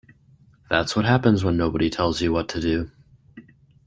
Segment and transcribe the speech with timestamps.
[0.67, 2.89] That's what happens when nobody tells you what to do.